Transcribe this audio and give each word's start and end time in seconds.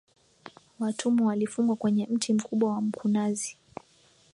Watumwa 0.79 1.27
walifungwa 1.27 1.75
kwenye 1.75 2.05
mti 2.07 2.33
mkubwa 2.33 2.71
wa 2.71 2.81
Mkunazi 2.81 3.57